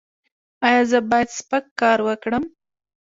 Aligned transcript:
ایا 0.65 0.81
زه 0.91 0.99
باید 1.09 1.29
سپک 1.37 1.65
کار 1.79 1.99
وکړم؟ 2.07 2.43